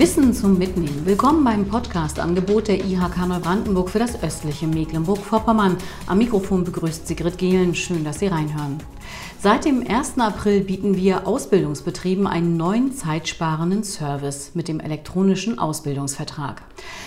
Wissen 0.00 0.32
zum 0.32 0.56
Mitnehmen. 0.56 1.04
Willkommen 1.04 1.44
beim 1.44 1.68
Podcast-Angebot 1.68 2.68
der 2.68 2.82
IHK 2.82 3.26
Neubrandenburg 3.28 3.90
für 3.90 3.98
das 3.98 4.22
östliche 4.22 4.66
Mecklenburg-Vorpommern. 4.66 5.76
Am 6.06 6.16
Mikrofon 6.16 6.64
begrüßt 6.64 7.06
Sigrid 7.06 7.36
Gehlen. 7.36 7.74
Schön, 7.74 8.02
dass 8.02 8.20
Sie 8.20 8.28
reinhören. 8.28 8.78
Seit 9.42 9.64
dem 9.64 9.82
1. 9.88 10.18
April 10.18 10.60
bieten 10.60 10.98
wir 10.98 11.26
Ausbildungsbetrieben 11.26 12.26
einen 12.26 12.58
neuen 12.58 12.92
zeitsparenden 12.92 13.84
Service 13.84 14.50
mit 14.52 14.68
dem 14.68 14.80
elektronischen 14.80 15.58
Ausbildungsvertrag. 15.58 16.60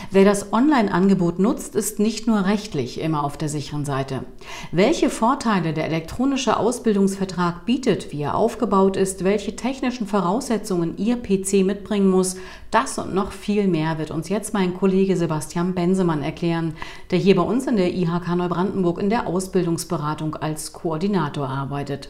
Wer 0.10 0.26
das 0.26 0.52
Online-Angebot 0.52 1.38
nutzt, 1.38 1.76
ist 1.76 2.00
nicht 2.00 2.26
nur 2.26 2.44
rechtlich 2.48 3.00
immer 3.00 3.24
auf 3.24 3.38
der 3.38 3.50
sicheren 3.50 3.86
Seite. 3.86 4.24
Welche 4.72 5.12
Vorteile 5.12 5.74
der 5.74 5.86
elektronische 5.86 6.58
Ausbildungsvertrag 6.58 7.68
bietet, 7.68 8.12
wie 8.12 8.24
er 8.24 8.34
aufgebaut 8.34 8.98
ist, 8.98 9.24
welche 9.24 9.56
technischen 9.56 10.08
Voraussetzungen 10.08 10.98
Ihr 10.98 11.18
PC 11.18 11.64
mitbringen 11.64 12.10
muss, 12.10 12.38
das 12.72 12.98
und 12.98 13.14
noch 13.14 13.32
viel 13.32 13.68
mehr 13.68 14.00
wird 14.00 14.10
uns 14.10 14.30
jetzt 14.30 14.56
mein 14.56 14.74
Kollege 14.74 15.16
Sebastian 15.18 15.76
Bensemann 15.76 16.24
erklären, 16.24 16.74
der 17.12 17.20
hier 17.20 17.36
bei 17.36 17.44
uns 17.44 17.68
in 17.68 17.78
der 17.78 17.94
IHK 17.94 18.36
Neubrandenburg 18.36 19.00
in 19.00 19.12
der 19.12 19.28
Ausbildungsberatung 19.28 20.36
als 20.38 20.74
Koordinator 20.74 21.48
arbeitet. 21.48 22.10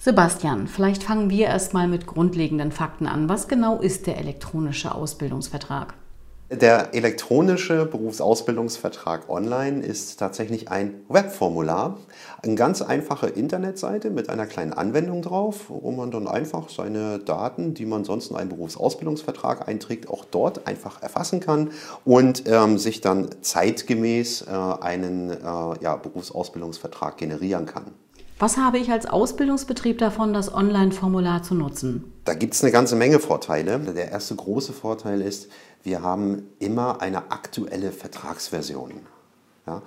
Sebastian, 0.00 0.66
vielleicht 0.66 1.02
fangen 1.02 1.30
wir 1.30 1.46
erstmal 1.46 1.88
mit 1.88 2.06
grundlegenden 2.06 2.72
Fakten 2.72 3.06
an. 3.06 3.28
Was 3.28 3.48
genau 3.48 3.80
ist 3.80 4.06
der 4.06 4.18
elektronische 4.18 4.94
Ausbildungsvertrag? 4.94 5.94
Der 6.50 6.94
elektronische 6.94 7.86
Berufsausbildungsvertrag 7.86 9.30
online 9.30 9.82
ist 9.82 10.18
tatsächlich 10.18 10.70
ein 10.70 11.00
Webformular, 11.08 11.98
eine 12.42 12.54
ganz 12.54 12.82
einfache 12.82 13.28
Internetseite 13.28 14.10
mit 14.10 14.28
einer 14.28 14.44
kleinen 14.44 14.74
Anwendung 14.74 15.22
drauf, 15.22 15.64
wo 15.68 15.90
man 15.90 16.10
dann 16.10 16.28
einfach 16.28 16.68
seine 16.68 17.18
Daten, 17.18 17.72
die 17.72 17.86
man 17.86 18.04
sonst 18.04 18.30
in 18.30 18.36
einen 18.36 18.50
Berufsausbildungsvertrag 18.50 19.66
einträgt, 19.66 20.10
auch 20.10 20.26
dort 20.26 20.66
einfach 20.66 21.02
erfassen 21.02 21.40
kann 21.40 21.70
und 22.04 22.44
ähm, 22.46 22.76
sich 22.76 23.00
dann 23.00 23.30
zeitgemäß 23.40 24.42
äh, 24.42 24.50
einen 24.50 25.30
äh, 25.30 25.36
ja, 25.80 25.96
Berufsausbildungsvertrag 25.96 27.16
generieren 27.16 27.64
kann. 27.64 27.86
Was 28.38 28.56
habe 28.56 28.78
ich 28.78 28.90
als 28.90 29.06
Ausbildungsbetrieb 29.06 29.98
davon, 29.98 30.32
das 30.32 30.52
Online-Formular 30.52 31.44
zu 31.44 31.54
nutzen? 31.54 32.12
Da 32.24 32.34
gibt 32.34 32.54
es 32.54 32.62
eine 32.62 32.72
ganze 32.72 32.96
Menge 32.96 33.20
Vorteile. 33.20 33.78
Der 33.78 34.10
erste 34.10 34.34
große 34.34 34.72
Vorteil 34.72 35.20
ist, 35.20 35.48
wir 35.84 36.02
haben 36.02 36.48
immer 36.58 37.00
eine 37.00 37.30
aktuelle 37.30 37.92
Vertragsversion. 37.92 39.06
Ja, 39.66 39.80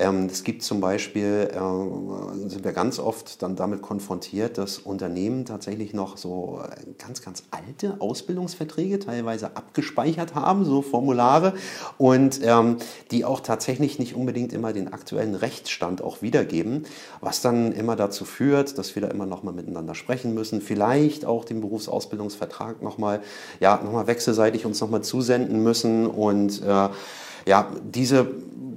ähm, 0.00 0.26
es 0.26 0.42
gibt 0.42 0.64
zum 0.64 0.80
Beispiel, 0.80 1.50
äh, 1.52 2.48
sind 2.48 2.64
wir 2.64 2.72
ganz 2.72 2.98
oft 2.98 3.40
dann 3.42 3.54
damit 3.54 3.80
konfrontiert, 3.80 4.58
dass 4.58 4.78
Unternehmen 4.78 5.44
tatsächlich 5.44 5.94
noch 5.94 6.16
so 6.16 6.60
äh, 6.64 6.94
ganz, 6.98 7.22
ganz 7.22 7.44
alte 7.52 8.00
Ausbildungsverträge 8.00 8.98
teilweise 8.98 9.56
abgespeichert 9.56 10.34
haben, 10.34 10.64
so 10.64 10.82
Formulare, 10.82 11.54
und 11.96 12.40
ähm, 12.42 12.78
die 13.12 13.24
auch 13.24 13.38
tatsächlich 13.38 14.00
nicht 14.00 14.16
unbedingt 14.16 14.52
immer 14.52 14.72
den 14.72 14.92
aktuellen 14.92 15.36
Rechtsstand 15.36 16.02
auch 16.02 16.22
wiedergeben, 16.22 16.82
was 17.20 17.40
dann 17.40 17.70
immer 17.70 17.94
dazu 17.94 18.24
führt, 18.24 18.78
dass 18.78 18.96
wir 18.96 19.02
da 19.02 19.08
immer 19.08 19.26
nochmal 19.26 19.54
miteinander 19.54 19.94
sprechen 19.94 20.34
müssen, 20.34 20.60
vielleicht 20.60 21.24
auch 21.24 21.44
den 21.44 21.60
Berufsausbildungsvertrag 21.60 22.82
nochmal, 22.82 23.20
ja, 23.60 23.80
nochmal 23.80 24.08
wechselseitig 24.08 24.66
uns 24.66 24.80
nochmal 24.80 25.02
zusenden 25.02 25.62
müssen 25.62 26.08
und 26.08 26.62
äh, 26.62 26.88
ja, 27.46 27.68
diese 27.84 28.26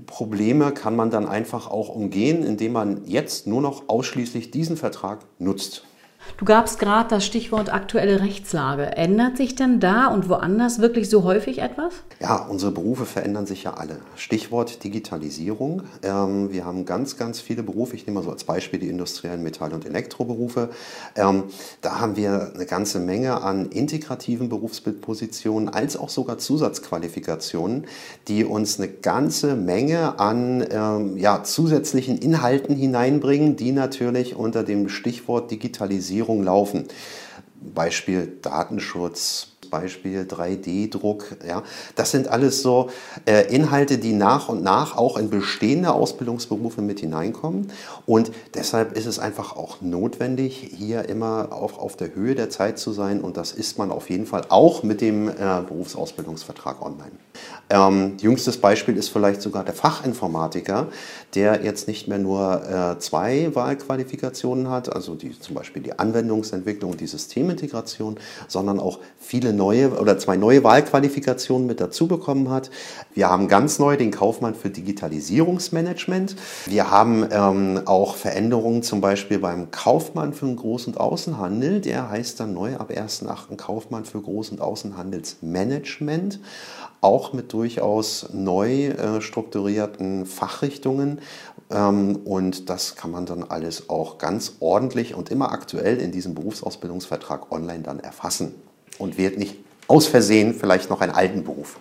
Probleme 0.05 0.71
kann 0.71 0.95
man 0.95 1.09
dann 1.09 1.27
einfach 1.27 1.69
auch 1.69 1.89
umgehen, 1.89 2.43
indem 2.43 2.73
man 2.73 3.05
jetzt 3.05 3.47
nur 3.47 3.61
noch 3.61 3.89
ausschließlich 3.89 4.51
diesen 4.51 4.77
Vertrag 4.77 5.25
nutzt. 5.39 5.85
Du 6.37 6.45
gabst 6.45 6.79
gerade 6.79 7.09
das 7.09 7.25
Stichwort 7.25 7.71
aktuelle 7.71 8.19
Rechtslage. 8.21 8.97
Ändert 8.97 9.37
sich 9.37 9.55
denn 9.55 9.79
da 9.79 10.07
und 10.07 10.29
woanders 10.29 10.79
wirklich 10.79 11.09
so 11.09 11.23
häufig 11.23 11.59
etwas? 11.59 11.93
Ja, 12.19 12.37
unsere 12.37 12.71
Berufe 12.71 13.05
verändern 13.05 13.45
sich 13.45 13.63
ja 13.63 13.75
alle. 13.75 13.97
Stichwort 14.15 14.83
Digitalisierung. 14.83 15.83
Ähm, 16.01 16.51
wir 16.51 16.65
haben 16.65 16.85
ganz, 16.85 17.17
ganz 17.17 17.39
viele 17.39 17.61
Berufe. 17.61 17.95
Ich 17.95 18.07
nehme 18.07 18.19
mal 18.19 18.25
so 18.25 18.31
als 18.31 18.45
Beispiel 18.45 18.79
die 18.79 18.89
industriellen 18.89 19.43
Metall- 19.43 19.73
und 19.73 19.85
Elektroberufe. 19.85 20.69
Ähm, 21.15 21.43
da 21.81 21.99
haben 21.99 22.15
wir 22.15 22.51
eine 22.55 22.65
ganze 22.65 22.99
Menge 22.99 23.41
an 23.41 23.67
integrativen 23.67 24.49
Berufsbildpositionen 24.49 25.69
als 25.69 25.97
auch 25.97 26.09
sogar 26.09 26.39
Zusatzqualifikationen, 26.39 27.85
die 28.27 28.43
uns 28.43 28.79
eine 28.79 28.89
ganze 28.89 29.55
Menge 29.55 30.19
an 30.19 30.65
ähm, 30.71 31.17
ja, 31.17 31.43
zusätzlichen 31.43 32.17
Inhalten 32.17 32.75
hineinbringen, 32.75 33.55
die 33.55 33.71
natürlich 33.71 34.35
unter 34.35 34.63
dem 34.63 34.89
Stichwort 34.89 35.51
Digitalisierung 35.51 36.12
Digitalisierung 36.13 36.43
laufen. 36.43 36.87
Beispiel 37.59 38.37
Datenschutz, 38.41 39.52
Beispiel 39.73 40.27
3D-Druck. 40.29 41.37
Ja, 41.47 41.63
das 41.95 42.11
sind 42.11 42.27
alles 42.27 42.61
so 42.61 42.91
äh, 43.25 43.51
Inhalte, 43.53 43.97
die 43.97 44.13
nach 44.13 44.49
und 44.49 44.63
nach 44.63 44.95
auch 44.95 45.17
in 45.17 45.31
bestehende 45.31 45.91
Ausbildungsberufe 45.93 46.83
mit 46.83 46.99
hineinkommen. 46.99 47.71
Und 48.05 48.31
deshalb 48.53 48.95
ist 48.95 49.07
es 49.07 49.17
einfach 49.17 49.55
auch 49.55 49.81
notwendig, 49.81 50.69
hier 50.77 51.09
immer 51.09 51.49
auf, 51.51 51.79
auf 51.79 51.97
der 51.97 52.13
Höhe 52.13 52.35
der 52.35 52.51
Zeit 52.51 52.77
zu 52.77 52.93
sein. 52.93 53.21
Und 53.21 53.35
das 53.35 53.51
ist 53.51 53.79
man 53.79 53.91
auf 53.91 54.11
jeden 54.11 54.27
Fall 54.27 54.43
auch 54.49 54.83
mit 54.83 55.01
dem 55.01 55.27
äh, 55.27 55.33
Berufsausbildungsvertrag 55.67 56.79
online. 56.83 57.13
Ähm, 57.71 58.17
jüngstes 58.19 58.57
Beispiel 58.57 58.95
ist 58.95 59.09
vielleicht 59.09 59.41
sogar 59.41 59.63
der 59.63 59.73
Fachinformatiker, 59.73 60.87
der 61.33 61.63
jetzt 61.63 61.87
nicht 61.87 62.07
mehr 62.07 62.19
nur 62.19 62.61
äh, 62.69 62.99
zwei 62.99 63.49
Wahlqualifikationen 63.55 64.69
hat, 64.69 64.93
also 64.93 65.15
die, 65.15 65.39
zum 65.39 65.55
Beispiel 65.55 65.81
die 65.81 65.97
Anwendungsentwicklung 65.97 66.91
und 66.91 67.01
die 67.01 67.07
Systemintegration, 67.07 68.19
sondern 68.47 68.79
auch 68.79 68.99
viele 69.17 69.53
neue 69.53 69.62
oder 69.63 70.17
zwei 70.17 70.37
neue 70.37 70.63
Wahlqualifikationen 70.63 71.67
mit 71.67 71.79
dazu 71.79 72.07
bekommen 72.07 72.49
hat. 72.49 72.69
Wir 73.13 73.29
haben 73.29 73.47
ganz 73.47 73.79
neu 73.79 73.97
den 73.97 74.11
Kaufmann 74.11 74.55
für 74.55 74.69
Digitalisierungsmanagement. 74.69 76.35
Wir 76.65 76.91
haben 76.91 77.27
ähm, 77.31 77.81
auch 77.85 78.15
Veränderungen 78.15 78.83
zum 78.83 79.01
Beispiel 79.01 79.39
beim 79.39 79.71
Kaufmann 79.71 80.33
für 80.33 80.45
den 80.45 80.57
Groß- 80.57 80.87
und 80.87 80.99
Außenhandel. 80.99 81.81
Der 81.81 82.09
heißt 82.09 82.39
dann 82.39 82.53
neu 82.53 82.75
ab 82.75 82.91
1.8. 82.91 83.55
Kaufmann 83.57 84.05
für 84.05 84.19
Groß- 84.19 84.51
und 84.51 84.61
Außenhandelsmanagement 84.61 86.39
auch 87.01 87.33
mit 87.33 87.51
durchaus 87.51 88.29
neu 88.31 88.87
äh, 88.87 89.21
strukturierten 89.21 90.25
Fachrichtungen. 90.25 91.19
Ähm, 91.69 92.15
und 92.23 92.69
das 92.69 92.95
kann 92.95 93.11
man 93.11 93.25
dann 93.25 93.43
alles 93.43 93.89
auch 93.89 94.17
ganz 94.17 94.53
ordentlich 94.59 95.13
und 95.13 95.29
immer 95.29 95.51
aktuell 95.51 95.97
in 95.97 96.11
diesem 96.11 96.33
Berufsausbildungsvertrag 96.33 97.51
online 97.51 97.83
dann 97.83 97.99
erfassen 97.99 98.55
und 99.03 99.17
wählt 99.17 99.37
nicht 99.37 99.55
aus 99.87 100.07
Versehen 100.07 100.53
vielleicht 100.53 100.89
noch 100.89 101.01
einen 101.01 101.11
alten 101.11 101.43
Beruf. 101.43 101.77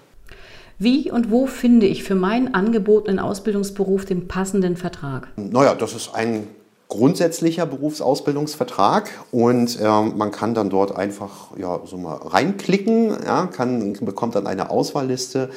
Wie 0.79 1.11
und 1.11 1.31
wo 1.31 1.47
finde 1.47 1.87
ich 1.87 2.03
für 2.03 2.17
meinen 2.17 2.55
angebotenen 2.55 3.21
Ausbildungsberuf 3.21 4.05
den 4.05 4.27
passenden 4.27 4.77
Vertrag? 4.77 5.29
Naja, 5.37 5.75
das 5.75 5.95
ist 5.95 6.15
ein 6.15 6.49
grundsätzlicher 6.93 7.65
Berufsausbildungsvertrag 7.65 9.09
und 9.31 9.81
äh, 9.81 10.03
man 10.03 10.31
kann 10.31 10.53
dann 10.53 10.69
dort 10.69 10.95
einfach 10.95 11.57
ja, 11.57 11.81
so 11.87 11.97
mal 11.97 12.17
reinklicken, 12.17 13.17
ja, 13.25 13.47
kann, 13.47 13.95
bekommt 13.95 14.35
dann 14.35 14.47
eine 14.47 14.69
Auswahlliste 14.69 15.49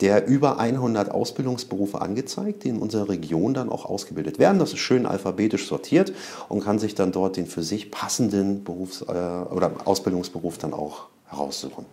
der 0.00 0.28
über 0.28 0.58
100 0.58 1.10
Ausbildungsberufe 1.10 2.00
angezeigt, 2.00 2.62
die 2.62 2.68
in 2.68 2.78
unserer 2.78 3.08
Region 3.08 3.54
dann 3.54 3.70
auch 3.70 3.86
ausgebildet 3.86 4.38
werden. 4.38 4.60
Das 4.60 4.72
ist 4.72 4.78
schön 4.78 5.04
alphabetisch 5.04 5.66
sortiert 5.66 6.12
und 6.48 6.62
kann 6.62 6.78
sich 6.78 6.94
dann 6.94 7.10
dort 7.10 7.36
den 7.36 7.46
für 7.46 7.64
sich 7.64 7.90
passenden 7.90 8.62
Berufs- 8.62 9.02
äh, 9.02 9.12
oder 9.52 9.72
Ausbildungsberuf 9.86 10.58
dann 10.58 10.74
auch 10.74 11.08
heraussuchen. 11.26 11.86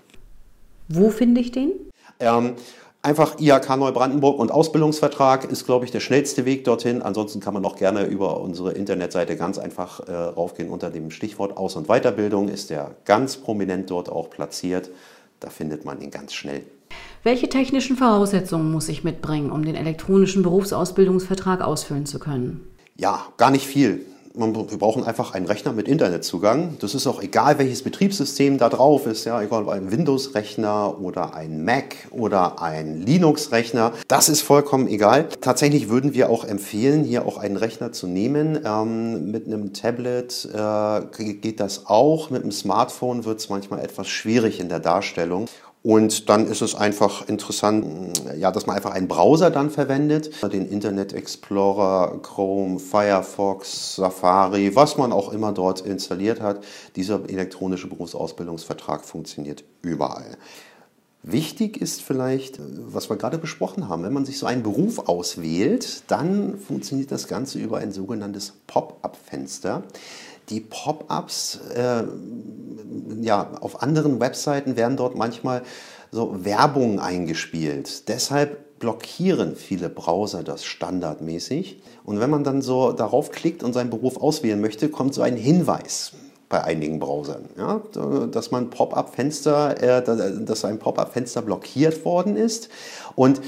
Wo 0.90 1.10
finde 1.10 1.42
ich 1.42 1.52
den? 1.52 1.72
Ähm, 2.20 2.54
Einfach 3.04 3.40
IHK 3.40 3.78
Neubrandenburg 3.78 4.38
und 4.38 4.52
Ausbildungsvertrag 4.52 5.46
ist, 5.46 5.66
glaube 5.66 5.86
ich, 5.86 5.92
der 5.92 6.02
schnellste 6.02 6.46
Weg 6.46 6.66
dorthin. 6.66 7.02
Ansonsten 7.02 7.40
kann 7.40 7.56
man 7.56 7.66
auch 7.66 7.76
gerne 7.76 8.06
über 8.06 8.40
unsere 8.40 8.74
Internetseite 8.74 9.36
ganz 9.38 9.58
einfach 9.58 10.02
äh, 10.02 10.14
raufgehen. 10.14 10.70
Unter 10.70 10.92
dem 10.92 11.10
Stichwort 11.10 11.58
Aus- 11.58 11.76
und 11.76 11.88
Weiterbildung 11.88 12.48
ist 12.48 12.70
der 12.70 12.92
ganz 13.06 13.38
prominent 13.38 13.90
dort 13.90 14.08
auch 14.08 14.30
platziert. 14.30 14.92
Da 15.40 15.50
findet 15.50 15.84
man 15.84 16.00
ihn 16.00 16.12
ganz 16.12 16.34
schnell. 16.34 16.64
Welche 17.24 17.50
technischen 17.50 17.96
Voraussetzungen 17.96 18.72
muss 18.72 18.88
ich 18.88 19.04
mitbringen, 19.04 19.52
um 19.52 19.66
den 19.66 19.76
elektronischen 19.76 20.44
Berufsausbildungsvertrag 20.44 21.62
ausfüllen 21.62 22.06
zu 22.06 22.20
können? 22.20 22.68
Ja, 22.98 23.26
gar 23.38 23.50
nicht 23.50 23.66
viel 23.66 24.06
man, 24.36 24.54
wir 24.56 24.78
brauchen 24.78 25.04
einfach 25.04 25.34
einen 25.34 25.46
Rechner 25.46 25.74
mit 25.74 25.88
Internetzugang. 25.88 26.78
Das 26.80 26.96
ist 26.96 27.08
auch 27.08 27.22
egal, 27.22 27.60
welches 27.60 27.84
Betriebssystem 27.84 28.58
da 28.58 28.70
drauf 28.70 29.06
ist, 29.06 29.26
ja, 29.26 29.42
egal 29.42 29.64
ob 29.64 29.70
ein 29.70 29.92
Windows-Rechner 29.92 31.00
oder 31.00 31.34
ein 31.34 31.64
Mac 31.64 31.96
oder 32.12 32.62
ein 32.62 33.02
Linux-Rechner. 33.02 33.94
Das 34.08 34.30
ist 34.30 34.42
vollkommen 34.42 34.88
egal. 34.88 35.28
Tatsächlich 35.42 35.90
würden 35.90 36.14
wir 36.14 36.30
auch 36.30 36.46
empfehlen, 36.46 37.04
hier 37.04 37.26
auch 37.26 37.38
einen 37.38 37.58
Rechner 37.58 37.92
zu 37.92 38.08
nehmen. 38.08 38.60
Ähm, 38.66 39.32
mit 39.32 39.48
einem 39.48 39.74
Tablet 39.74 40.48
äh, 40.54 41.02
geht 41.42 41.60
das 41.60 41.88
auch. 41.88 42.30
Mit 42.30 42.44
einem 42.44 42.52
Smartphone 42.52 43.26
wird 43.26 43.40
es 43.40 43.50
manchmal 43.50 43.82
etwas 43.82 44.08
schwierig 44.08 44.60
in 44.60 44.70
der 44.70 44.80
Darstellung. 44.80 45.48
Und 45.84 46.30
dann 46.30 46.46
ist 46.46 46.62
es 46.62 46.76
einfach 46.76 47.28
interessant, 47.28 48.22
ja, 48.38 48.52
dass 48.52 48.68
man 48.68 48.76
einfach 48.76 48.92
einen 48.92 49.08
Browser 49.08 49.50
dann 49.50 49.72
verwendet, 49.72 50.30
den 50.44 50.70
Internet 50.70 51.14
Explorer, 51.14 52.20
Chrome, 52.22 52.78
Firefox, 52.78 53.96
Safari, 53.96 54.76
was 54.76 54.98
man 54.98 55.12
auch 55.12 55.34
immer 55.34 55.52
dort 55.54 55.82
installiert 55.82 56.40
hat. 56.40 56.64
Dieser 56.96 57.28
elektronische 57.28 57.88
Berufsausbildungsvertrag 57.88 59.04
funktioniert 59.04 59.64
überall. 59.82 60.38
Wichtig 61.24 61.80
ist 61.80 62.02
vielleicht, 62.02 62.60
was 62.60 63.10
wir 63.10 63.16
gerade 63.16 63.38
besprochen 63.38 63.88
haben, 63.90 64.04
wenn 64.04 64.14
man 64.14 64.26
sich 64.26 64.40
so 64.40 64.48
einen 64.48 64.64
Beruf 64.64 65.08
auswählt, 65.08 66.04
dann 66.08 66.58
funktioniert 66.58 67.12
das 67.12 67.28
Ganze 67.28 67.60
über 67.60 67.78
ein 67.78 67.92
sogenanntes 67.92 68.54
Pop-up-Fenster. 68.66 69.84
Die 70.52 70.60
Pop-ups 70.62 71.60
äh, 71.76 72.04
ja, 73.22 73.52
auf 73.62 73.82
anderen 73.82 74.20
Webseiten 74.20 74.76
werden 74.76 74.98
dort 74.98 75.16
manchmal 75.16 75.64
so 76.12 76.44
Werbung 76.44 77.00
eingespielt. 77.00 78.08
Deshalb 78.10 78.80
blockieren 78.80 79.56
viele 79.56 79.90
Browser 79.90 80.44
das 80.44 80.66
standardmäßig. 80.66 81.82
Und 82.04 82.20
wenn 82.20 82.30
man 82.30 82.44
dann 82.44 82.62
so 82.62 82.92
darauf 82.92 83.32
klickt 83.32 83.64
und 83.64 83.74
seinen 83.74 83.90
Beruf 83.90 84.18
auswählen 84.18 84.60
möchte, 84.60 84.90
kommt 84.90 85.14
so 85.14 85.22
ein 85.22 85.38
Hinweis 85.38 86.12
bei 86.50 86.64
einigen 86.64 87.00
Browsern, 87.00 87.46
ja, 87.58 87.82
dass 88.28 88.52
man 88.52 88.70
Pop-up-Fenster, 88.70 89.82
äh, 89.82 90.04
dass 90.44 90.66
ein 90.66 90.80
Pop-up-Fenster 90.80 91.42
blockiert 91.42 92.04
worden 92.04 92.36
ist 92.36 92.68
und 93.16 93.42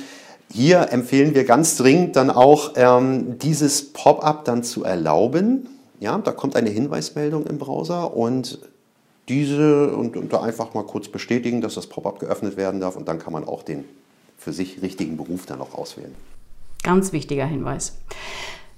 hier 0.49 0.91
empfehlen 0.91 1.35
wir 1.35 1.45
ganz 1.45 1.77
dringend 1.77 2.15
dann 2.15 2.29
auch 2.29 2.73
ähm, 2.75 3.39
dieses 3.39 3.91
Pop-up 3.91 4.45
dann 4.45 4.63
zu 4.63 4.83
erlauben. 4.83 5.67
Ja, 6.03 6.17
da 6.17 6.33
kommt 6.33 6.57
eine 6.57 6.69
Hinweismeldung 6.69 7.47
im 7.47 7.57
Browser 7.57 8.13
und 8.13 8.59
diese 9.29 9.95
und, 9.95 10.17
und 10.17 10.33
da 10.33 10.41
einfach 10.41 10.73
mal 10.73 10.83
kurz 10.83 11.07
bestätigen, 11.07 11.61
dass 11.61 11.75
das 11.75 11.87
Pop-up 11.87 12.19
geöffnet 12.19 12.57
werden 12.57 12.81
darf 12.81 12.97
und 12.97 13.07
dann 13.07 13.19
kann 13.19 13.31
man 13.31 13.45
auch 13.45 13.63
den 13.63 13.85
für 14.37 14.51
sich 14.51 14.81
richtigen 14.81 15.15
Beruf 15.15 15.45
dann 15.45 15.61
auch 15.61 15.73
auswählen. 15.73 16.13
Ganz 16.83 17.13
wichtiger 17.13 17.45
Hinweis. 17.45 17.93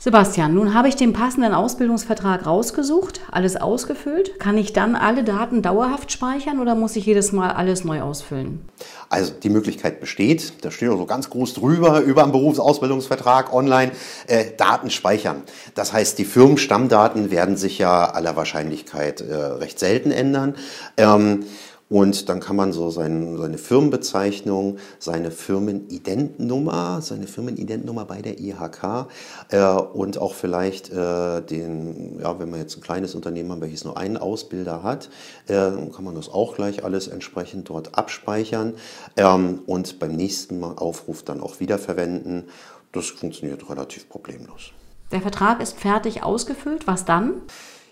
Sebastian, 0.05 0.53
nun 0.53 0.75
habe 0.75 0.87
ich 0.87 0.95
den 0.95 1.13
passenden 1.13 1.55
Ausbildungsvertrag 1.55 2.45
rausgesucht, 2.45 3.21
alles 3.31 3.55
ausgefüllt. 3.57 4.39
Kann 4.39 4.55
ich 4.55 4.71
dann 4.71 4.95
alle 4.95 5.23
Daten 5.23 5.63
dauerhaft 5.63 6.11
speichern 6.11 6.59
oder 6.59 6.75
muss 6.75 6.95
ich 6.95 7.07
jedes 7.07 7.31
Mal 7.31 7.49
alles 7.49 7.85
neu 7.85 8.03
ausfüllen? 8.03 8.63
Also 9.09 9.33
die 9.33 9.49
Möglichkeit 9.49 9.99
besteht, 9.99 10.63
da 10.63 10.69
steht 10.69 10.89
so 10.89 11.07
ganz 11.07 11.31
groß 11.31 11.55
drüber, 11.55 12.01
über 12.01 12.21
dem 12.21 12.31
Berufsausbildungsvertrag 12.33 13.51
online, 13.51 13.93
äh, 14.27 14.45
Daten 14.55 14.91
speichern. 14.91 15.41
Das 15.73 15.91
heißt, 15.91 16.19
die 16.19 16.25
Firmenstammdaten 16.25 17.31
werden 17.31 17.57
sich 17.57 17.79
ja 17.79 18.05
aller 18.05 18.35
Wahrscheinlichkeit 18.35 19.21
äh, 19.21 19.33
recht 19.33 19.79
selten 19.79 20.11
ändern. 20.11 20.53
Ähm, 20.97 21.45
und 21.87 22.29
dann 22.29 22.39
kann 22.39 22.55
man 22.55 22.73
so 22.73 22.89
sein, 22.89 23.37
seine 23.37 23.57
Firmenbezeichnung, 23.59 24.77
seine 24.97 25.29
Firmenidentnummer, 25.29 27.01
seine 27.01 27.27
Firmenidentnummer 27.27 28.05
bei 28.05 28.21
der 28.21 28.39
IHK 28.39 29.07
äh, 29.49 29.63
und 29.63 30.17
auch 30.17 30.33
vielleicht 30.33 30.91
äh, 30.91 31.41
den, 31.41 32.19
ja, 32.19 32.39
wenn 32.39 32.49
man 32.49 32.59
jetzt 32.59 32.77
ein 32.77 32.81
kleines 32.81 33.13
Unternehmen 33.13 33.51
hat, 33.51 33.61
welches 33.61 33.83
nur 33.83 33.97
einen 33.97 34.17
Ausbilder 34.17 34.81
hat, 34.81 35.09
äh, 35.47 35.53
kann 35.53 36.03
man 36.03 36.15
das 36.15 36.27
auch 36.29 36.55
gleich 36.55 36.83
alles 36.83 37.07
entsprechend 37.07 37.69
dort 37.69 37.95
abspeichern 37.95 38.73
ähm, 39.15 39.61
und 39.67 39.99
beim 39.99 40.15
nächsten 40.15 40.59
Mal 40.59 40.73
Aufruf 40.77 41.21
dann 41.21 41.39
auch 41.39 41.59
wiederverwenden. 41.59 42.45
Das 42.93 43.07
funktioniert 43.07 43.69
relativ 43.69 44.09
problemlos. 44.09 44.71
Der 45.11 45.21
Vertrag 45.21 45.61
ist 45.61 45.77
fertig 45.77 46.23
ausgefüllt. 46.23 46.87
Was 46.87 47.05
dann? 47.05 47.41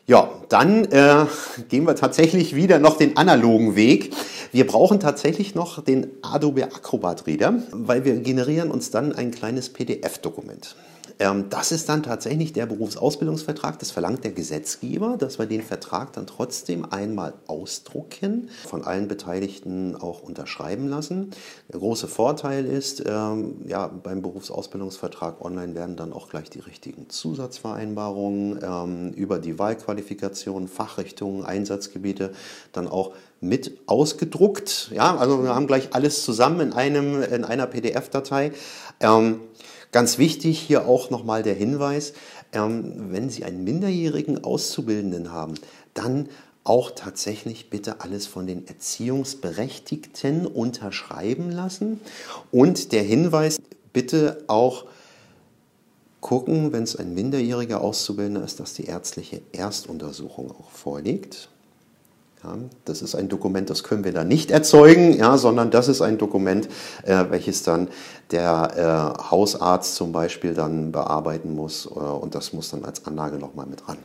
Ja, 0.05 0.29
dann 0.49 0.83
äh, 0.85 1.25
gehen 1.69 1.87
wir 1.87 1.95
tatsächlich 1.95 2.55
wieder 2.55 2.77
noch 2.77 2.97
den 2.97 3.15
analogen 3.15 3.77
Weg. 3.77 4.13
Wir 4.51 4.67
brauchen 4.67 4.99
tatsächlich 4.99 5.55
noch 5.55 5.81
den 5.81 6.07
Adobe 6.21 6.65
Acrobat 6.65 7.25
Reader, 7.25 7.63
weil 7.71 8.03
wir 8.03 8.17
generieren 8.17 8.69
uns 8.69 8.91
dann 8.91 9.13
ein 9.13 9.31
kleines 9.31 9.69
PDF-Dokument. 9.69 10.75
Ähm, 11.19 11.49
das 11.49 11.71
ist 11.71 11.89
dann 11.89 12.03
tatsächlich 12.03 12.53
der 12.53 12.65
Berufsausbildungsvertrag. 12.65 13.79
Das 13.79 13.91
verlangt 13.91 14.23
der 14.23 14.31
Gesetzgeber, 14.31 15.17
dass 15.17 15.39
wir 15.39 15.45
den 15.45 15.61
Vertrag 15.61 16.13
dann 16.13 16.27
trotzdem 16.27 16.85
einmal 16.91 17.33
ausdrucken, 17.47 18.49
von 18.67 18.83
allen 18.83 19.07
Beteiligten 19.07 19.95
auch 19.95 20.21
unterschreiben 20.21 20.87
lassen. 20.87 21.31
Der 21.71 21.79
große 21.79 22.07
Vorteil 22.07 22.65
ist, 22.65 23.03
ähm, 23.05 23.61
ja, 23.67 23.87
beim 23.87 24.21
Berufsausbildungsvertrag 24.21 25.43
online 25.43 25.75
werden 25.75 25.95
dann 25.95 26.13
auch 26.13 26.29
gleich 26.29 26.49
die 26.49 26.59
richtigen 26.59 27.09
Zusatzvereinbarungen 27.09 28.59
ähm, 28.63 29.13
über 29.13 29.39
die 29.39 29.59
Wahlqualifikation, 29.59 30.67
Fachrichtungen, 30.67 31.45
Einsatzgebiete 31.45 32.31
dann 32.71 32.87
auch 32.87 33.13
mit 33.41 33.77
ausgedruckt. 33.87 34.89
Ja, 34.93 35.17
also 35.17 35.43
wir 35.43 35.53
haben 35.53 35.67
gleich 35.67 35.93
alles 35.93 36.23
zusammen 36.23 36.61
in, 36.61 36.73
einem, 36.73 37.21
in 37.21 37.43
einer 37.43 37.67
PDF-Datei. 37.67 38.53
Ganz 39.93 40.17
wichtig 40.17 40.59
hier 40.59 40.87
auch 40.87 41.11
nochmal 41.11 41.43
der 41.43 41.53
Hinweis, 41.53 42.13
ähm, 42.51 43.11
wenn 43.11 43.29
Sie 43.29 43.43
einen 43.43 43.63
minderjährigen 43.63 44.43
Auszubildenden 44.43 45.31
haben, 45.31 45.53
dann 45.93 46.29
auch 46.63 46.91
tatsächlich 46.91 47.69
bitte 47.69 48.01
alles 48.01 48.25
von 48.25 48.47
den 48.47 48.67
Erziehungsberechtigten 48.67 50.47
unterschreiben 50.47 51.51
lassen. 51.51 52.01
Und 52.51 52.91
der 52.91 53.03
Hinweis, 53.03 53.57
bitte 53.93 54.43
auch 54.47 54.85
gucken, 56.21 56.73
wenn 56.73 56.83
es 56.83 56.95
ein 56.95 57.13
minderjähriger 57.13 57.81
Auszubildender 57.81 58.43
ist, 58.43 58.59
dass 58.59 58.73
die 58.73 58.85
ärztliche 58.85 59.41
Erstuntersuchung 59.51 60.49
auch 60.49 60.71
vorliegt. 60.71 61.49
Ja, 62.43 62.57
das 62.83 63.01
ist 63.01 63.15
ein 63.15 63.29
Dokument, 63.29 63.69
das 63.69 63.83
können 63.83 64.03
wir 64.03 64.11
da 64.11 64.25
nicht 64.25 64.51
erzeugen, 64.51 65.17
ja, 65.17 65.37
sondern 65.37 65.71
das 65.71 65.87
ist 65.87 66.01
ein 66.01 66.17
Dokument, 66.17 66.67
äh, 67.03 67.23
welches 67.29 67.63
dann 67.63 67.87
der 68.31 69.15
äh, 69.17 69.31
Hausarzt 69.31 69.95
zum 69.95 70.11
Beispiel 70.11 70.53
dann 70.53 70.91
bearbeiten 70.91 71.55
muss 71.55 71.85
äh, 71.85 71.99
und 71.99 72.35
das 72.35 72.51
muss 72.51 72.69
dann 72.69 72.83
als 72.83 73.05
Anlage 73.05 73.37
nochmal 73.37 73.65
mit 73.65 73.87
ran. 73.87 73.97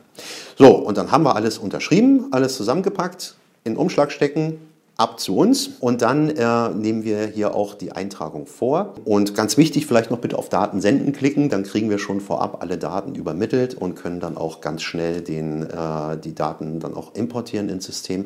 So, 0.57 0.73
und 0.73 0.97
dann 0.97 1.11
haben 1.11 1.23
wir 1.23 1.35
alles 1.35 1.57
unterschrieben, 1.57 2.27
alles 2.31 2.55
zusammengepackt, 2.55 3.35
in 3.65 3.75
Umschlag 3.75 4.09
stecken, 4.09 4.68
ab 4.99 5.19
zu 5.19 5.37
uns 5.37 5.69
und 5.79 6.01
dann 6.01 6.29
äh, 6.29 6.69
nehmen 6.69 7.03
wir 7.03 7.25
hier 7.27 7.55
auch 7.55 7.73
die 7.73 7.93
Eintragung 7.93 8.45
vor. 8.45 8.95
Und 9.05 9.33
ganz 9.33 9.55
wichtig, 9.55 9.85
vielleicht 9.85 10.11
noch 10.11 10.19
bitte 10.19 10.37
auf 10.37 10.49
Daten 10.49 10.81
senden 10.81 11.13
klicken, 11.13 11.47
dann 11.47 11.63
kriegen 11.63 11.89
wir 11.89 11.99
schon 11.99 12.19
vorab 12.19 12.61
alle 12.61 12.77
Daten 12.77 13.15
übermittelt 13.15 13.75
und 13.75 13.95
können 13.95 14.19
dann 14.19 14.35
auch 14.35 14.59
ganz 14.59 14.81
schnell 14.81 15.21
den, 15.21 15.63
äh, 15.63 16.17
die 16.17 16.35
Daten 16.35 16.81
dann 16.81 16.95
auch 16.95 17.15
importieren 17.15 17.69
ins 17.69 17.85
System. 17.85 18.25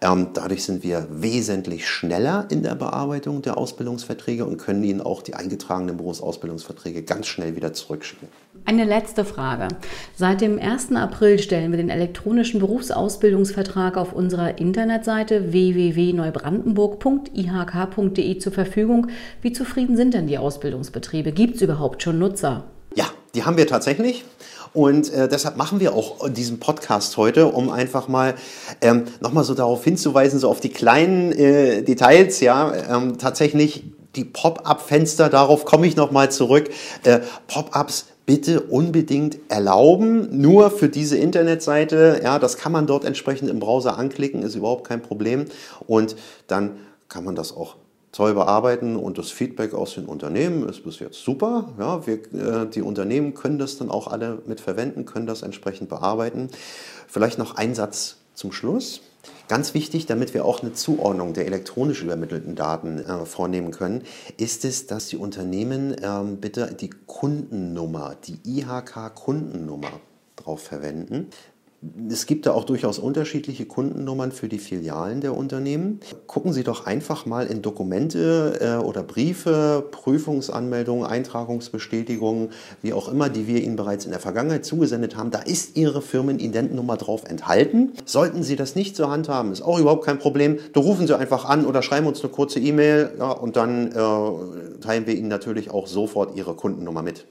Ähm, 0.00 0.28
dadurch 0.32 0.64
sind 0.64 0.84
wir 0.84 1.08
wesentlich 1.10 1.88
schneller 1.88 2.46
in 2.50 2.62
der 2.62 2.76
Bearbeitung 2.76 3.42
der 3.42 3.58
Ausbildungsverträge 3.58 4.44
und 4.44 4.58
können 4.58 4.84
Ihnen 4.84 5.00
auch 5.00 5.22
die 5.22 5.34
eingetragenen 5.34 5.96
Berufsausbildungsverträge 5.96 7.02
ganz 7.02 7.26
schnell 7.26 7.56
wieder 7.56 7.72
zurückschicken. 7.72 8.28
Eine 8.64 8.84
letzte 8.84 9.24
Frage. 9.24 9.66
Seit 10.14 10.40
dem 10.40 10.56
1. 10.58 10.94
April 10.94 11.40
stellen 11.40 11.72
wir 11.72 11.78
den 11.78 11.90
elektronischen 11.90 12.60
Berufsausbildungsvertrag 12.60 13.96
auf 13.96 14.12
unserer 14.12 14.58
Internetseite 14.58 15.50
www.neubrandenburg.ihk.de 15.52 18.38
zur 18.38 18.52
Verfügung. 18.52 19.08
Wie 19.40 19.52
zufrieden 19.52 19.96
sind 19.96 20.14
denn 20.14 20.28
die 20.28 20.38
Ausbildungsbetriebe? 20.38 21.32
Gibt 21.32 21.56
es 21.56 21.62
überhaupt 21.62 22.04
schon 22.04 22.20
Nutzer? 22.20 22.62
Ja, 22.94 23.06
die 23.34 23.44
haben 23.44 23.56
wir 23.56 23.66
tatsächlich. 23.66 24.24
Und 24.72 25.12
äh, 25.12 25.28
deshalb 25.28 25.56
machen 25.56 25.80
wir 25.80 25.94
auch 25.94 26.30
diesen 26.30 26.60
Podcast 26.60 27.16
heute, 27.16 27.48
um 27.48 27.68
einfach 27.68 28.06
mal 28.06 28.36
ähm, 28.80 29.06
nochmal 29.20 29.42
so 29.44 29.54
darauf 29.54 29.82
hinzuweisen, 29.82 30.38
so 30.38 30.48
auf 30.48 30.60
die 30.60 30.70
kleinen 30.70 31.32
äh, 31.32 31.82
Details, 31.82 32.38
ja, 32.40 32.72
ähm, 32.88 33.18
tatsächlich 33.18 33.82
die 34.16 34.24
Pop-up-Fenster, 34.24 35.28
darauf 35.28 35.64
komme 35.64 35.86
ich 35.86 35.96
nochmal 35.96 36.30
zurück. 36.30 36.70
Äh, 37.04 37.20
Pop-ups 37.48 38.06
bitte 38.26 38.60
unbedingt 38.60 39.38
erlauben, 39.48 40.40
nur 40.40 40.70
für 40.70 40.88
diese 40.88 41.16
Internetseite. 41.16 42.20
Ja, 42.22 42.38
das 42.38 42.56
kann 42.56 42.72
man 42.72 42.86
dort 42.86 43.04
entsprechend 43.04 43.50
im 43.50 43.58
Browser 43.58 43.98
anklicken, 43.98 44.42
ist 44.42 44.54
überhaupt 44.54 44.86
kein 44.86 45.02
Problem. 45.02 45.46
Und 45.86 46.16
dann 46.46 46.76
kann 47.08 47.24
man 47.24 47.34
das 47.34 47.54
auch 47.56 47.76
toll 48.12 48.34
bearbeiten 48.34 48.96
und 48.96 49.16
das 49.16 49.30
Feedback 49.30 49.72
aus 49.72 49.94
den 49.94 50.04
Unternehmen 50.04 50.68
ist 50.68 50.84
bis 50.84 50.98
jetzt 50.98 51.24
super. 51.24 51.72
Ja, 51.78 52.06
wir, 52.06 52.14
äh, 52.14 52.68
die 52.68 52.82
Unternehmen 52.82 53.34
können 53.34 53.58
das 53.58 53.78
dann 53.78 53.90
auch 53.90 54.06
alle 54.06 54.42
mit 54.46 54.60
verwenden, 54.60 55.06
können 55.06 55.26
das 55.26 55.42
entsprechend 55.42 55.88
bearbeiten. 55.88 56.48
Vielleicht 57.08 57.38
noch 57.38 57.56
ein 57.56 57.74
Satz 57.74 58.18
zum 58.34 58.52
Schluss. 58.52 59.00
Ganz 59.48 59.74
wichtig, 59.74 60.06
damit 60.06 60.34
wir 60.34 60.44
auch 60.44 60.62
eine 60.62 60.72
Zuordnung 60.72 61.34
der 61.34 61.46
elektronisch 61.46 62.02
übermittelten 62.02 62.56
Daten 62.56 62.98
äh, 62.98 63.24
vornehmen 63.26 63.70
können, 63.70 64.02
ist 64.36 64.64
es, 64.64 64.86
dass 64.86 65.08
die 65.08 65.16
Unternehmen 65.16 65.96
ähm, 66.02 66.38
bitte 66.38 66.74
die 66.74 66.90
Kundennummer, 67.06 68.16
die 68.24 68.38
IHK-Kundennummer 68.44 70.00
drauf 70.36 70.62
verwenden. 70.62 71.30
Es 72.08 72.26
gibt 72.26 72.46
da 72.46 72.52
auch 72.52 72.62
durchaus 72.62 73.00
unterschiedliche 73.00 73.66
Kundennummern 73.66 74.30
für 74.30 74.48
die 74.48 74.58
Filialen 74.58 75.20
der 75.20 75.36
Unternehmen. 75.36 75.98
Gucken 76.28 76.52
Sie 76.52 76.62
doch 76.62 76.86
einfach 76.86 77.26
mal 77.26 77.48
in 77.48 77.60
Dokumente 77.60 78.58
äh, 78.60 78.84
oder 78.84 79.02
Briefe, 79.02 79.84
Prüfungsanmeldungen, 79.90 81.04
Eintragungsbestätigungen, 81.04 82.50
wie 82.82 82.92
auch 82.92 83.08
immer, 83.08 83.28
die 83.28 83.48
wir 83.48 83.60
Ihnen 83.60 83.74
bereits 83.74 84.04
in 84.04 84.12
der 84.12 84.20
Vergangenheit 84.20 84.64
zugesendet 84.64 85.16
haben. 85.16 85.32
Da 85.32 85.40
ist 85.40 85.76
Ihre 85.76 86.02
Firmenidentennummer 86.02 86.96
drauf 86.96 87.24
enthalten. 87.28 87.94
Sollten 88.04 88.44
Sie 88.44 88.54
das 88.54 88.76
nicht 88.76 88.94
zur 88.94 89.10
Hand 89.10 89.28
haben, 89.28 89.50
ist 89.50 89.62
auch 89.62 89.80
überhaupt 89.80 90.04
kein 90.04 90.20
Problem. 90.20 90.60
Da 90.74 90.80
rufen 90.80 91.08
Sie 91.08 91.18
einfach 91.18 91.46
an 91.46 91.66
oder 91.66 91.82
schreiben 91.82 92.06
uns 92.06 92.22
eine 92.22 92.30
kurze 92.30 92.60
E-Mail 92.60 93.10
ja, 93.18 93.32
und 93.32 93.56
dann 93.56 93.88
äh, 93.88 94.80
teilen 94.80 95.08
wir 95.08 95.16
Ihnen 95.16 95.28
natürlich 95.28 95.72
auch 95.72 95.88
sofort 95.88 96.36
Ihre 96.36 96.54
Kundennummer 96.54 97.02
mit. 97.02 97.26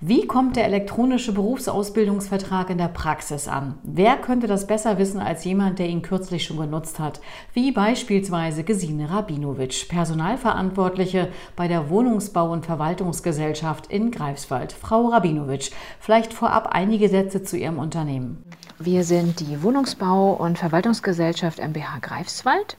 Wie 0.00 0.26
kommt 0.26 0.56
der 0.56 0.64
elektronische 0.64 1.32
Berufsausbildungsvertrag 1.32 2.68
in 2.68 2.78
der 2.78 2.88
Praxis 2.88 3.46
an? 3.46 3.78
Wer 3.84 4.16
könnte 4.16 4.46
das 4.46 4.66
besser 4.66 4.98
wissen 4.98 5.20
als 5.20 5.44
jemand, 5.44 5.78
der 5.78 5.88
ihn 5.88 6.02
kürzlich 6.02 6.44
schon 6.44 6.58
genutzt 6.58 6.98
hat? 6.98 7.20
Wie 7.52 7.70
beispielsweise 7.70 8.64
Gesine 8.64 9.10
Rabinowitsch, 9.10 9.88
Personalverantwortliche 9.88 11.28
bei 11.54 11.68
der 11.68 11.90
Wohnungsbau- 11.90 12.50
und 12.50 12.66
Verwaltungsgesellschaft 12.66 13.86
in 13.86 14.10
Greifswald. 14.10 14.72
Frau 14.72 15.06
Rabinowitsch, 15.06 15.70
vielleicht 16.00 16.34
vorab 16.34 16.70
einige 16.72 17.08
Sätze 17.08 17.44
zu 17.44 17.56
Ihrem 17.56 17.78
Unternehmen. 17.78 18.44
Wir 18.78 19.04
sind 19.04 19.38
die 19.38 19.58
Wohnungsbau- 19.62 20.34
und 20.34 20.58
Verwaltungsgesellschaft 20.58 21.60
MBH 21.60 22.00
Greifswald 22.00 22.76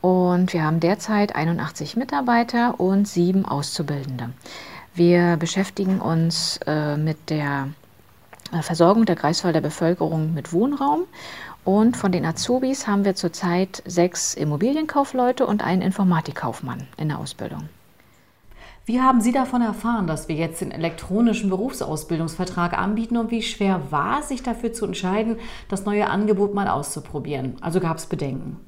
und 0.00 0.52
wir 0.52 0.62
haben 0.62 0.80
derzeit 0.80 1.34
81 1.34 1.96
Mitarbeiter 1.96 2.78
und 2.78 3.08
sieben 3.08 3.44
Auszubildende. 3.44 4.30
Wir 4.94 5.36
beschäftigen 5.36 6.00
uns 6.00 6.60
äh, 6.66 6.96
mit 6.96 7.28
der 7.28 7.68
äh, 8.52 8.62
Versorgung 8.62 9.06
der 9.06 9.16
Greifswalder 9.16 9.60
Bevölkerung 9.60 10.32
mit 10.34 10.52
Wohnraum. 10.52 11.06
Und 11.64 11.96
von 11.96 12.12
den 12.12 12.24
Azubis 12.24 12.86
haben 12.86 13.04
wir 13.04 13.16
zurzeit 13.16 13.82
sechs 13.86 14.34
Immobilienkaufleute 14.34 15.46
und 15.46 15.64
einen 15.64 15.82
Informatikkaufmann 15.82 16.86
in 16.96 17.08
der 17.08 17.18
Ausbildung. 17.18 17.68
Wie 18.86 19.00
haben 19.00 19.20
Sie 19.20 19.32
davon 19.32 19.62
erfahren, 19.62 20.06
dass 20.06 20.28
wir 20.28 20.36
jetzt 20.36 20.60
den 20.60 20.70
elektronischen 20.70 21.48
Berufsausbildungsvertrag 21.48 22.78
anbieten 22.78 23.16
und 23.16 23.30
wie 23.30 23.42
schwer 23.42 23.90
war 23.90 24.20
es, 24.20 24.28
sich 24.28 24.42
dafür 24.42 24.74
zu 24.74 24.84
entscheiden, 24.84 25.38
das 25.68 25.86
neue 25.86 26.08
Angebot 26.08 26.54
mal 26.54 26.68
auszuprobieren? 26.68 27.56
Also 27.62 27.80
gab 27.80 27.96
es 27.96 28.06
Bedenken? 28.06 28.58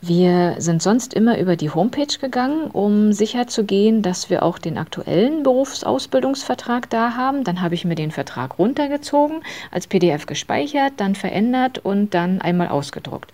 Wir 0.00 0.54
sind 0.58 0.80
sonst 0.80 1.12
immer 1.12 1.38
über 1.38 1.56
die 1.56 1.70
Homepage 1.70 2.18
gegangen, 2.20 2.70
um 2.70 3.12
sicherzugehen, 3.12 4.00
dass 4.00 4.30
wir 4.30 4.44
auch 4.44 4.58
den 4.58 4.78
aktuellen 4.78 5.42
Berufsausbildungsvertrag 5.42 6.88
da 6.88 7.16
haben. 7.16 7.42
Dann 7.42 7.60
habe 7.60 7.74
ich 7.74 7.84
mir 7.84 7.96
den 7.96 8.12
Vertrag 8.12 8.60
runtergezogen, 8.60 9.42
als 9.72 9.88
PDF 9.88 10.26
gespeichert, 10.26 10.92
dann 10.98 11.16
verändert 11.16 11.78
und 11.78 12.14
dann 12.14 12.40
einmal 12.40 12.68
ausgedruckt. 12.68 13.32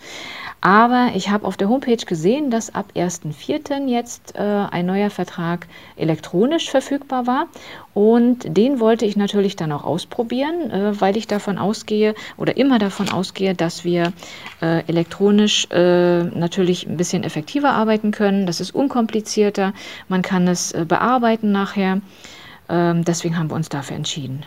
Aber 0.63 1.11
ich 1.15 1.29
habe 1.29 1.47
auf 1.47 1.59
der 1.59 1.69
Homepage 1.69 2.03
gesehen, 2.07 2.51
dass 2.51 2.75
ab 2.75 2.87
1.4. 2.97 3.87
jetzt 3.87 4.35
äh, 4.35 4.41
ein 4.41 4.87
neuer 4.87 5.11
Vertrag 5.11 5.67
elektronisch 5.97 6.71
verfügbar 6.71 7.27
war. 7.27 7.49
Und 7.95 8.57
den 8.57 8.81
wollte 8.81 9.07
ich 9.07 9.17
natürlich 9.17 9.55
dann 9.55 9.71
auch 9.71 9.85
ausprobieren, 9.85 10.71
äh, 10.71 11.01
weil 11.01 11.17
ich 11.17 11.29
davon 11.29 11.59
ausgehe 11.59 12.15
oder 12.37 12.57
immer 12.57 12.81
davon 12.81 13.09
ausgehe, 13.09 13.55
dass 13.55 13.85
wir 13.85 14.13
äh, 14.61 14.85
elektronisch 14.89 15.69
äh, 15.71 16.25
natürlich 16.25 16.87
ein 16.89 16.97
bisschen 16.97 17.23
effektiver 17.23 17.71
arbeiten 17.71 18.11
können. 18.11 18.47
Das 18.47 18.61
ist 18.61 18.75
unkomplizierter. 18.75 19.73
Man 20.09 20.23
kann 20.23 20.49
es 20.49 20.73
äh, 20.73 20.85
bearbeiten 20.87 21.53
nachher. 21.53 22.01
Ähm, 22.69 23.05
deswegen 23.05 23.39
haben 23.39 23.51
wir 23.51 23.57
uns 23.57 23.69
dafür 23.69 23.97
entschieden. 23.97 24.45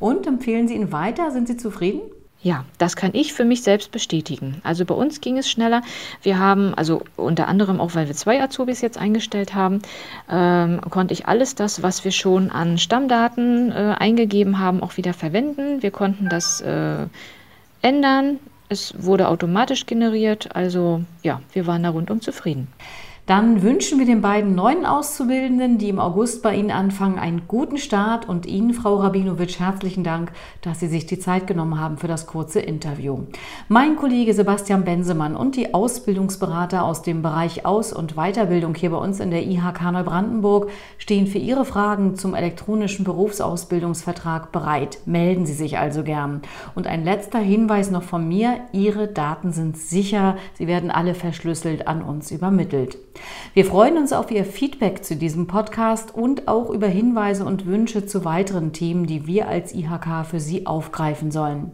Und 0.00 0.26
empfehlen 0.26 0.66
Sie 0.66 0.74
ihn 0.74 0.90
weiter? 0.90 1.30
Sind 1.30 1.46
Sie 1.46 1.56
zufrieden? 1.56 2.00
Ja, 2.40 2.64
das 2.78 2.94
kann 2.94 3.14
ich 3.14 3.32
für 3.32 3.44
mich 3.44 3.62
selbst 3.62 3.90
bestätigen. 3.90 4.60
Also 4.62 4.84
bei 4.84 4.94
uns 4.94 5.20
ging 5.20 5.38
es 5.38 5.50
schneller. 5.50 5.82
Wir 6.22 6.38
haben, 6.38 6.72
also 6.74 7.02
unter 7.16 7.48
anderem 7.48 7.80
auch, 7.80 7.96
weil 7.96 8.06
wir 8.06 8.14
zwei 8.14 8.40
Azubis 8.40 8.80
jetzt 8.80 8.96
eingestellt 8.96 9.54
haben, 9.54 9.82
ähm, 10.30 10.80
konnte 10.88 11.14
ich 11.14 11.26
alles 11.26 11.56
das, 11.56 11.82
was 11.82 12.04
wir 12.04 12.12
schon 12.12 12.52
an 12.52 12.78
Stammdaten 12.78 13.72
äh, 13.72 13.96
eingegeben 13.98 14.60
haben, 14.60 14.84
auch 14.84 14.96
wieder 14.96 15.14
verwenden. 15.14 15.82
Wir 15.82 15.90
konnten 15.90 16.28
das 16.28 16.60
äh, 16.60 17.06
ändern. 17.82 18.38
Es 18.68 18.94
wurde 18.96 19.28
automatisch 19.28 19.86
generiert. 19.86 20.54
Also 20.54 21.02
ja, 21.24 21.40
wir 21.52 21.66
waren 21.66 21.82
da 21.82 21.90
rundum 21.90 22.20
zufrieden. 22.20 22.68
Dann 23.28 23.60
wünschen 23.60 23.98
wir 23.98 24.06
den 24.06 24.22
beiden 24.22 24.54
neuen 24.54 24.86
Auszubildenden, 24.86 25.76
die 25.76 25.90
im 25.90 25.98
August 25.98 26.42
bei 26.42 26.54
Ihnen 26.54 26.70
anfangen, 26.70 27.18
einen 27.18 27.42
guten 27.46 27.76
Start 27.76 28.26
und 28.26 28.46
Ihnen, 28.46 28.72
Frau 28.72 28.94
Rabinowitsch, 28.94 29.60
herzlichen 29.60 30.02
Dank, 30.02 30.32
dass 30.62 30.80
Sie 30.80 30.88
sich 30.88 31.04
die 31.04 31.18
Zeit 31.18 31.46
genommen 31.46 31.78
haben 31.78 31.98
für 31.98 32.08
das 32.08 32.26
kurze 32.26 32.60
Interview. 32.60 33.24
Mein 33.68 33.96
Kollege 33.96 34.32
Sebastian 34.32 34.82
Bensemann 34.82 35.36
und 35.36 35.56
die 35.56 35.74
Ausbildungsberater 35.74 36.82
aus 36.82 37.02
dem 37.02 37.20
Bereich 37.20 37.66
Aus- 37.66 37.92
und 37.92 38.14
Weiterbildung 38.14 38.74
hier 38.74 38.88
bei 38.88 38.96
uns 38.96 39.20
in 39.20 39.30
der 39.30 39.42
IHK 39.42 39.92
Neubrandenburg 39.92 40.70
stehen 40.96 41.26
für 41.26 41.36
Ihre 41.36 41.66
Fragen 41.66 42.16
zum 42.16 42.34
elektronischen 42.34 43.04
Berufsausbildungsvertrag 43.04 44.52
bereit. 44.52 45.00
Melden 45.04 45.44
Sie 45.44 45.52
sich 45.52 45.76
also 45.76 46.02
gern. 46.02 46.40
Und 46.74 46.86
ein 46.86 47.04
letzter 47.04 47.40
Hinweis 47.40 47.90
noch 47.90 48.04
von 48.04 48.26
mir, 48.26 48.60
Ihre 48.72 49.06
Daten 49.06 49.52
sind 49.52 49.76
sicher, 49.76 50.38
sie 50.54 50.66
werden 50.66 50.90
alle 50.90 51.12
verschlüsselt 51.12 51.86
an 51.86 52.00
uns 52.00 52.30
übermittelt. 52.30 52.96
Wir 53.54 53.64
freuen 53.64 53.96
uns 53.96 54.12
auf 54.12 54.30
Ihr 54.30 54.44
Feedback 54.44 55.04
zu 55.04 55.16
diesem 55.16 55.46
Podcast 55.46 56.14
und 56.14 56.48
auch 56.48 56.70
über 56.70 56.86
Hinweise 56.86 57.44
und 57.44 57.66
Wünsche 57.66 58.06
zu 58.06 58.24
weiteren 58.24 58.72
Themen, 58.72 59.06
die 59.06 59.26
wir 59.26 59.48
als 59.48 59.74
IHK 59.74 60.26
für 60.28 60.40
Sie 60.40 60.66
aufgreifen 60.66 61.30
sollen. 61.30 61.72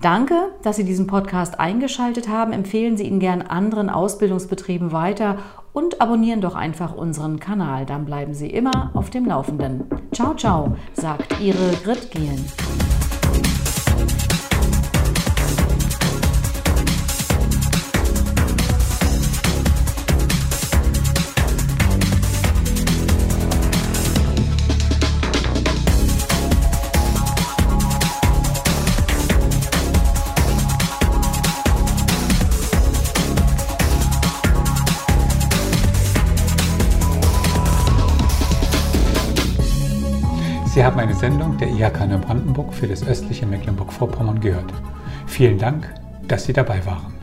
Danke, 0.00 0.34
dass 0.62 0.76
Sie 0.76 0.84
diesen 0.84 1.06
Podcast 1.06 1.58
eingeschaltet 1.58 2.28
haben. 2.28 2.52
Empfehlen 2.52 2.96
Sie 2.96 3.04
ihn 3.04 3.20
gern 3.20 3.42
anderen 3.42 3.90
Ausbildungsbetrieben 3.90 4.92
weiter 4.92 5.38
und 5.72 6.00
abonnieren 6.00 6.40
doch 6.40 6.54
einfach 6.54 6.94
unseren 6.94 7.40
Kanal. 7.40 7.84
Dann 7.84 8.04
bleiben 8.04 8.32
Sie 8.32 8.48
immer 8.48 8.92
auf 8.94 9.10
dem 9.10 9.26
Laufenden. 9.26 9.84
Ciao, 10.12 10.34
ciao, 10.34 10.76
sagt 10.92 11.40
Ihre 11.40 11.72
Grit 11.82 12.10
Gehlen. 12.10 12.44
Sendung 41.24 41.56
der 41.56 41.68
IHK 41.68 42.06
Neubrandenburg 42.06 42.74
für 42.74 42.86
das 42.86 43.02
östliche 43.02 43.46
Mecklenburg-Vorpommern 43.46 44.40
gehört. 44.40 44.70
Vielen 45.26 45.56
Dank, 45.56 45.88
dass 46.28 46.44
Sie 46.44 46.52
dabei 46.52 46.84
waren. 46.84 47.13